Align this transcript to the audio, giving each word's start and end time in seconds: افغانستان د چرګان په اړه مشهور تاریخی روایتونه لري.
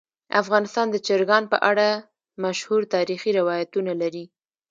افغانستان 0.41 0.87
د 0.91 0.95
چرګان 1.07 1.43
په 1.51 1.57
اړه 1.69 1.87
مشهور 2.43 2.81
تاریخی 2.95 3.31
روایتونه 3.39 3.91
لري. 4.01 4.25